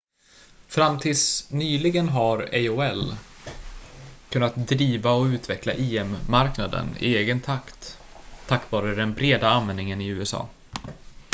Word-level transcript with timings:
fram 0.67 0.99
tills 0.99 1.49
nyligen 1.51 2.09
har 2.09 2.49
aol 2.53 3.15
kunnat 4.29 4.55
driva 4.67 5.11
och 5.11 5.25
utveckla 5.25 5.73
im-marknaden 5.73 6.89
i 6.99 7.15
egen 7.15 7.41
takt 7.41 7.97
tack 8.47 8.71
vare 8.71 8.95
den 8.95 9.13
breda 9.13 9.49
användningen 9.49 10.01
i 10.01 10.07
usa 10.07 10.47